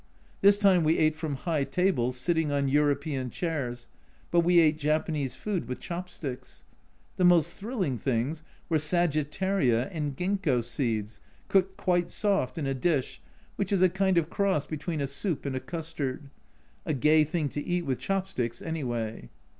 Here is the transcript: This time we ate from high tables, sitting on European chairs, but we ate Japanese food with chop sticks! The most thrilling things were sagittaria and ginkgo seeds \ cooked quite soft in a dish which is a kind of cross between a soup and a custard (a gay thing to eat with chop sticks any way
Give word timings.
This 0.41 0.57
time 0.57 0.83
we 0.83 0.97
ate 0.97 1.15
from 1.15 1.35
high 1.35 1.63
tables, 1.63 2.17
sitting 2.17 2.51
on 2.51 2.67
European 2.67 3.29
chairs, 3.29 3.87
but 4.31 4.39
we 4.39 4.59
ate 4.59 4.79
Japanese 4.79 5.35
food 5.35 5.67
with 5.67 5.79
chop 5.79 6.09
sticks! 6.09 6.63
The 7.17 7.23
most 7.23 7.53
thrilling 7.53 7.99
things 7.99 8.41
were 8.67 8.79
sagittaria 8.79 9.89
and 9.89 10.17
ginkgo 10.17 10.63
seeds 10.63 11.19
\ 11.35 11.47
cooked 11.49 11.77
quite 11.77 12.09
soft 12.09 12.57
in 12.57 12.65
a 12.65 12.73
dish 12.73 13.21
which 13.57 13.71
is 13.71 13.83
a 13.83 13.89
kind 13.89 14.17
of 14.17 14.31
cross 14.31 14.65
between 14.65 15.01
a 15.01 15.05
soup 15.05 15.45
and 15.45 15.55
a 15.55 15.59
custard 15.59 16.31
(a 16.83 16.95
gay 16.95 17.23
thing 17.23 17.47
to 17.49 17.63
eat 17.63 17.85
with 17.85 17.99
chop 17.99 18.27
sticks 18.27 18.59
any 18.59 18.83
way 18.83 19.29